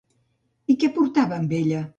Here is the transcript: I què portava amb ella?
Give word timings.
I 0.75 0.77
què 0.85 0.91
portava 0.97 1.39
amb 1.41 1.57
ella? 1.63 1.87